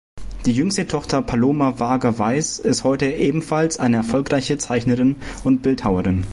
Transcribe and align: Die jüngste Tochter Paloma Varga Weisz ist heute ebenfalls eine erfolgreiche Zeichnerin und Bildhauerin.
Die 0.47 0.51
jüngste 0.51 0.87
Tochter 0.87 1.21
Paloma 1.21 1.77
Varga 1.77 2.17
Weisz 2.17 2.57
ist 2.57 2.83
heute 2.83 3.05
ebenfalls 3.05 3.77
eine 3.79 3.97
erfolgreiche 3.97 4.57
Zeichnerin 4.57 5.17
und 5.43 5.61
Bildhauerin. 5.61 6.25